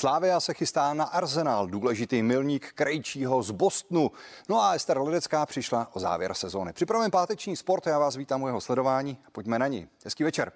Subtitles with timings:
[0.00, 4.10] Slávia se chystá na Arsenal, důležitý milník Krejčího z Bostonu.
[4.48, 6.72] No a Ester Ledecká přišla o závěr sezóny.
[6.72, 9.88] Připravujeme páteční sport, já vás vítám u jeho sledování pojďme na ní.
[10.04, 10.52] Hezký večer.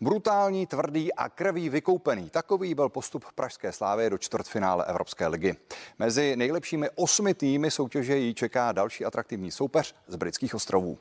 [0.00, 2.30] Brutální, tvrdý a krví vykoupený.
[2.30, 5.56] Takový byl postup Pražské slávy do čtvrtfinále Evropské ligy.
[5.98, 10.98] Mezi nejlepšími osmi týmy soutěže jí čeká další atraktivní soupeř z britských ostrovů.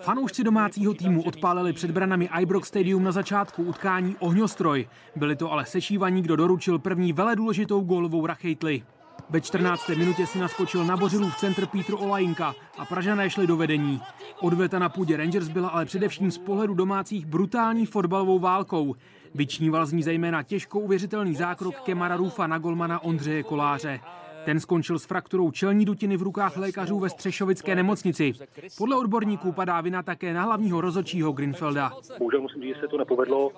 [0.00, 4.88] Fanoušci domácího týmu odpálili před branami Ibrox Stadium na začátku utkání ohňostroj.
[5.16, 8.82] Byli to ale sešívaní, kdo doručil první veledůležitou gólovou rachejtli.
[9.30, 9.88] Ve 14.
[9.88, 14.00] minutě si naskočil na v centr Pítr Olajinka a Pražané šli do vedení.
[14.40, 18.94] Odveta na půdě Rangers byla ale především z pohledu domácích brutální fotbalovou válkou.
[19.34, 24.00] Vyčníval z ní zejména těžko uvěřitelný zákrok Kemara Rufa na golmana Ondřeje Koláře.
[24.44, 28.32] Ten skončil s frakturou čelní dutiny v rukách lékařů ve Střešovické nemocnici.
[28.78, 31.92] Podle odborníků padá vina také na hlavního rozočího Greenfelda.
[32.18, 33.52] Bohužel musím říct, že se to nepovedlo.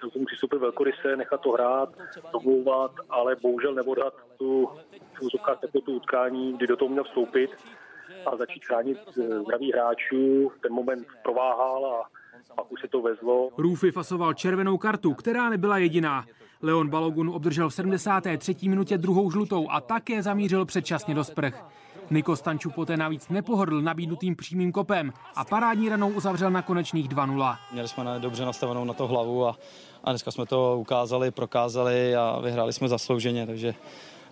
[0.00, 1.88] Jsem tomu přistoupil velkoryse, nechat to hrát,
[2.32, 4.68] domlouvat, ale bohužel nevodat tu
[5.74, 7.50] v tu utkání, kdy do toho měl vstoupit
[8.26, 10.52] a začít chránit eh, zdraví hráčů.
[10.62, 12.17] Ten moment prováhal a
[12.56, 13.50] pak už se to vezlo.
[13.56, 16.24] Rufy fasoval červenou kartu, která nebyla jediná.
[16.62, 18.56] Leon Balogun obdržel v 73.
[18.68, 21.64] minutě druhou žlutou a také zamířil předčasně do sprch.
[22.10, 27.56] Niko Stanču poté navíc nepohodl nabídnutým přímým kopem a parádní ranou uzavřel na konečných 2-0.
[27.72, 29.56] Měli jsme dobře nastavenou na to hlavu a,
[30.04, 33.74] a dneska jsme to ukázali, prokázali a vyhráli jsme zaslouženě, takže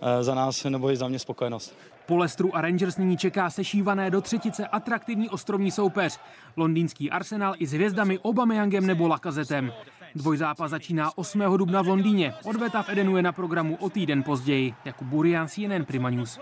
[0.01, 1.75] eh, za nás nebo i za mě spokojenost.
[2.07, 6.19] Po Lestru a Rangers nyní čeká sešívané do třetice atraktivní ostrovní soupeř.
[6.57, 9.73] Londýnský Arsenal i s hvězdami Obameyangem nebo Lakazetem.
[10.15, 11.39] Dvojzápas začíná 8.
[11.57, 12.33] dubna v Londýně.
[12.43, 14.73] Odveta v Edenu je na programu o týden později.
[14.85, 16.39] Jakub Burian, CNN Prima News.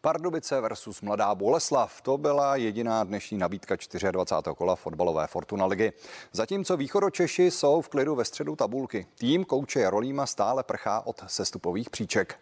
[0.00, 2.00] Pardubice versus Mladá Boleslav.
[2.00, 3.76] To byla jediná dnešní nabídka
[4.10, 4.54] 24.
[4.56, 5.92] kola fotbalové Fortuna ligy.
[6.32, 9.06] Zatímco východočeši jsou v klidu ve středu tabulky.
[9.18, 12.38] Tým kouče Jarolíma stále prchá od sestupových příček.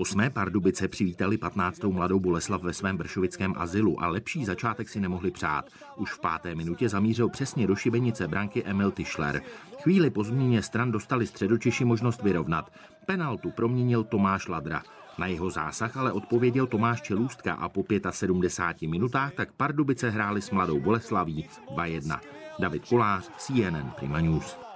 [0.00, 1.84] Osmé Pardubice přivítali 15.
[1.84, 5.64] mladou Boleslav ve svém bršovickém azylu a lepší začátek si nemohli přát.
[5.96, 9.42] Už v páté minutě zamířil přesně do šibenice branky Emil Tischler.
[9.82, 12.72] Chvíli po změně stran dostali středočeši možnost vyrovnat.
[13.06, 14.82] Penaltu proměnil Tomáš Ladra.
[15.18, 20.50] Na jeho zásah ale odpověděl Tomáš Čelůstka a po 75 minutách tak Pardubice hráli s
[20.50, 22.20] mladou Boleslaví 2-1.
[22.58, 24.67] David Kolář, CNN Prima News.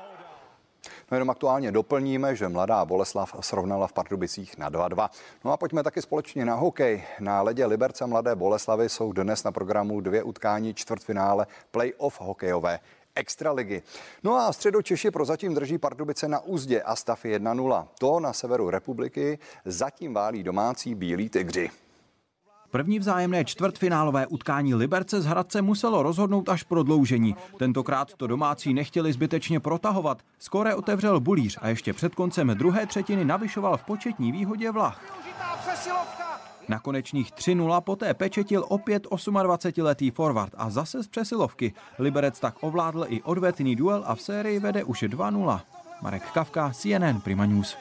[1.12, 5.09] No jenom aktuálně doplníme, že mladá Boleslav srovnala v Pardubicích na 2-2.
[5.45, 7.05] No a pojďme taky společně na hokej.
[7.21, 12.78] Na ledě Liberce Mladé Boleslavy jsou dnes na programu dvě utkání čtvrtfinále playoff hokejové
[13.15, 13.83] extraligy.
[14.22, 17.87] No a středočeši prozatím drží Pardubice na úzdě a stav je 1-0.
[17.99, 21.71] To na severu republiky zatím válí domácí bílí tygři.
[22.72, 27.37] První vzájemné čtvrtfinálové utkání Liberce z Hradce muselo rozhodnout až prodloužení.
[27.59, 30.19] Tentokrát to domácí nechtěli zbytečně protahovat.
[30.38, 35.00] Skore otevřel Bulíř a ještě před koncem druhé třetiny navyšoval v početní výhodě Vlach.
[36.69, 41.75] Na konečných 3-0 poté pečetil opět 28-letý forward a zase z přesilovky.
[41.99, 45.60] Liberec tak ovládl i odvetný duel a v sérii vede už 2-0.
[46.03, 47.77] Marek Kavka, CNN Prima News.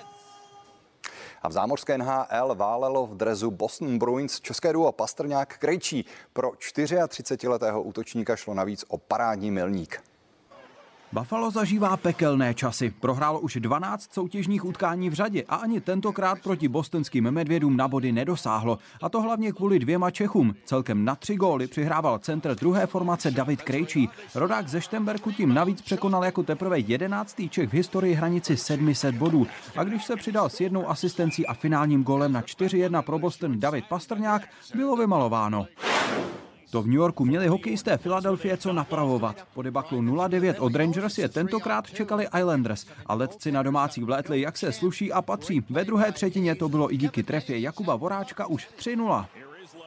[1.42, 6.06] A v zámořské NHL válelo v drezu Boston Bruins české duo Pastrňák Krejčí.
[6.34, 10.11] Pro 34-letého útočníka šlo navíc o parádní milník.
[11.14, 12.94] Buffalo zažívá pekelné časy.
[13.00, 18.12] Prohrálo už 12 soutěžních utkání v řadě a ani tentokrát proti bostonským medvědům na body
[18.12, 18.78] nedosáhlo.
[19.02, 20.56] A to hlavně kvůli dvěma Čechům.
[20.66, 24.10] Celkem na tři góly přihrával centr druhé formace David Krejčí.
[24.36, 27.42] Rodák ze Štemberku tím navíc překonal jako teprve 11.
[27.50, 29.48] Čech v historii hranici 700 bodů.
[29.76, 33.86] A když se přidal s jednou asistencí a finálním gólem na 4-1 pro Boston David
[33.90, 34.42] Pastrňák,
[34.76, 35.68] bylo vymalováno.
[36.72, 39.48] To v New Yorku měli hokejisté Filadelfie co napravovat.
[39.54, 44.58] Po debaklu 0-9 od Rangers je tentokrát čekali Islanders a letci na domácí vlétli jak
[44.58, 45.64] se sluší a patří.
[45.70, 49.26] Ve druhé třetině to bylo i díky trefě Jakuba Voráčka už 3-0.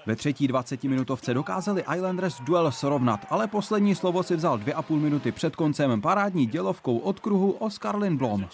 [0.07, 4.83] Ve třetí 20 minutovce dokázali Islanders duel srovnat, ale poslední slovo si vzal dvě a
[4.83, 8.47] půl minuty před koncem parádní dělovkou od kruhu Oskar Lindblom.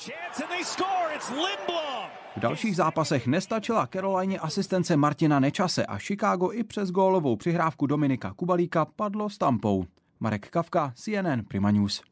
[2.41, 8.33] V dalších zápasech nestačila Caroline asistence Martina Nečase a Chicago i přes gólovou přihrávku Dominika
[8.37, 9.85] Kubalíka padlo stampou.
[10.21, 12.03] Marek Kavka, CNN Prima News.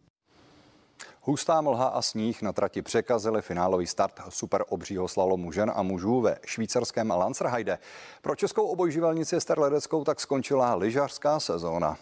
[1.21, 6.21] Hustá mlha a sníh na trati překazili finálový start super obřího slalomu žen a mužů
[6.21, 7.79] ve švýcarském Lanzerheide.
[8.23, 11.97] Pro českou obojživelnici Ester Ledeckou tak skončila lyžařská sezóna.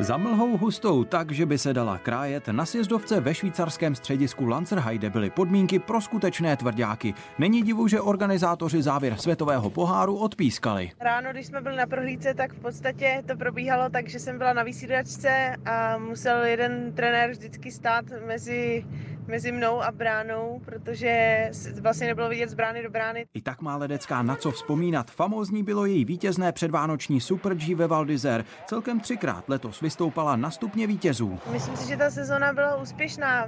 [0.00, 5.10] Za mlhou hustou tak, že by se dala krájet, na sjezdovce ve švýcarském středisku Lanzerheide
[5.10, 7.14] byly podmínky pro skutečné tvrdáky.
[7.38, 10.90] Není divu, že organizátoři závěr světového poháru odpískali.
[11.00, 14.52] Ráno, když jsme byli na prohlídce, tak v podstatě to probíhalo tak, že jsem byla
[14.52, 18.84] na vysílačce a musel jeden trenér vždycky stát mezi
[19.28, 21.44] mezi mnou a bránou, protože
[21.80, 23.26] vlastně nebylo vidět z brány do brány.
[23.34, 25.10] I tak má Ledecká na co vzpomínat.
[25.10, 28.44] Famózní bylo její vítězné předvánoční Super G ve Val d'Isère.
[28.66, 31.38] Celkem třikrát letos vystoupala na stupně vítězů.
[31.52, 33.46] Myslím si, že ta sezona byla úspěšná.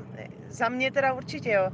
[0.48, 1.70] Za mě teda určitě, jo.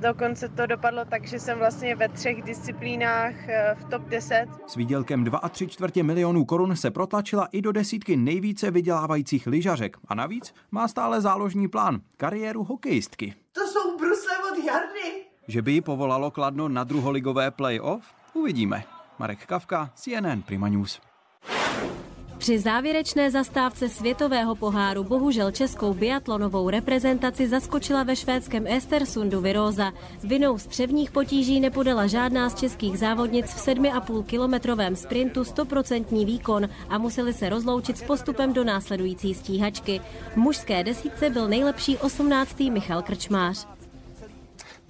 [0.00, 4.46] Dokonce to dopadlo tak, že jsem vlastně ve třech disciplínách eh, v top 10.
[4.66, 9.96] S výdělkem 2,3 čtvrtě milionů korun se protlačila i do desítky nejvíce vydělávajících lyžařek.
[10.08, 13.34] A navíc má stále záložní plán kariéru hokejistky.
[13.52, 15.24] To jsou brusle od Jardy.
[15.48, 18.04] Že by ji povolalo Kladno na druholigové playoff?
[18.34, 18.84] Uvidíme.
[19.18, 21.09] Marek Kavka, CNN Prima News.
[22.40, 29.92] Při závěrečné zastávce světového poháru bohužel českou biatlonovou reprezentaci zaskočila ve švédském Estersundu Viróza.
[30.24, 36.98] Vinou střevních potíží nepodala žádná z českých závodnic v 7,5 kilometrovém sprintu 100% výkon a
[36.98, 40.00] museli se rozloučit s postupem do následující stíhačky.
[40.32, 42.60] V mužské desítce byl nejlepší 18.
[42.60, 43.79] Michal Krčmář.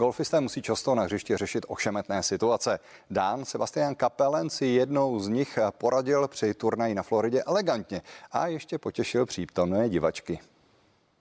[0.00, 2.78] Golfisté musí často na hřišti řešit ošemetné situace.
[3.10, 8.02] Dán Sebastian Kapelen si jednou z nich poradil při turnaji na Floridě elegantně
[8.32, 10.38] a ještě potěšil přítomné divačky.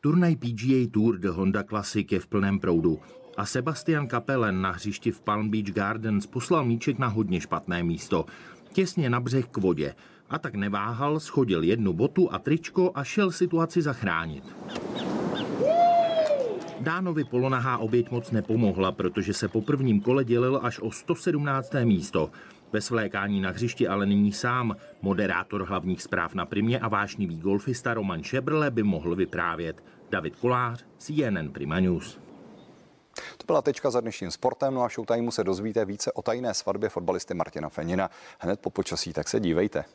[0.01, 2.99] Turnaj PGA Tour de Honda Classic je v plném proudu
[3.37, 8.25] a Sebastian Kapelen na hřišti v Palm Beach Gardens poslal míček na hodně špatné místo.
[8.73, 9.95] Těsně na břeh k vodě.
[10.29, 14.43] A tak neváhal, schodil jednu botu a tričko a šel situaci zachránit.
[16.79, 21.73] Dánovi polonahá oběť moc nepomohla, protože se po prvním kole dělil až o 117.
[21.83, 22.31] místo.
[22.71, 24.75] Ve svlékání na hřišti ale není sám.
[25.01, 29.83] Moderátor hlavních zpráv na primě a vášnivý golfista Roman Šebrle by mohl vyprávět.
[30.09, 32.19] David Kolář, CNN Prima News.
[33.37, 36.89] To byla tečka za dnešním sportem, no a Showtimeu se dozvíte více o tajné svatbě
[36.89, 38.09] fotbalisty Martina Fenina.
[38.39, 39.85] Hned po počasí, tak se dívejte.